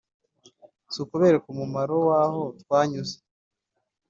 sukubereka 0.93 1.45
umuraho 1.49 1.97
waho 2.09 2.41
twanyuze?" 2.61 3.15